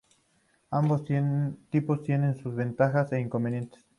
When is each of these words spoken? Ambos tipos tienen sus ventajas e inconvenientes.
Ambos 0.71 1.03
tipos 1.69 2.01
tienen 2.01 2.35
sus 2.35 2.55
ventajas 2.55 3.11
e 3.13 3.19
inconvenientes. 3.19 3.85